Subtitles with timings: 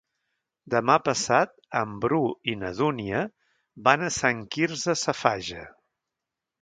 [0.73, 1.51] Demà passat
[1.81, 2.21] en Bru
[2.53, 3.21] i na Dúnia
[3.89, 5.69] van a Sant Quirze Safaja.